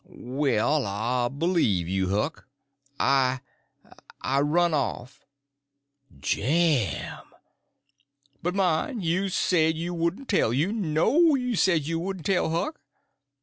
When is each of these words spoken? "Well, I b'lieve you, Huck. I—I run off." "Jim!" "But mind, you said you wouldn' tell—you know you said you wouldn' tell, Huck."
"Well, 0.05 0.87
I 0.87 1.29
b'lieve 1.29 1.87
you, 1.87 2.09
Huck. 2.09 2.47
I—I 2.99 4.41
run 4.41 4.73
off." 4.73 5.23
"Jim!" 6.19 7.19
"But 8.41 8.55
mind, 8.55 9.05
you 9.05 9.29
said 9.29 9.75
you 9.77 9.93
wouldn' 9.93 10.25
tell—you 10.25 10.73
know 10.73 11.35
you 11.35 11.55
said 11.55 11.85
you 11.85 11.99
wouldn' 11.99 12.23
tell, 12.23 12.49
Huck." 12.49 12.81